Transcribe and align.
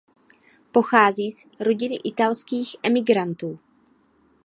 Pochází 0.71 1.31
z 1.31 1.45
rodiny 1.59 1.95
italských 2.03 2.75
emigrantů. 2.83 3.59